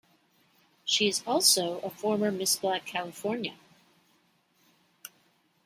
She 0.83 1.07
is 1.09 1.21
also 1.27 1.77
a 1.81 1.91
former 1.91 2.31
Miss 2.31 2.55
Black 2.55 2.87
California. 2.87 3.53